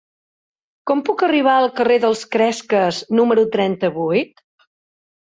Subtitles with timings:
[0.91, 4.47] Com puc arribar al carrer dels Cresques número trenta-vuit?